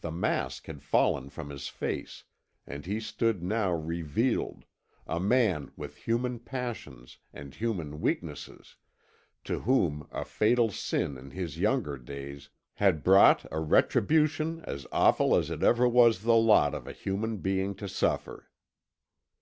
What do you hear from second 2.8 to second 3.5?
he stood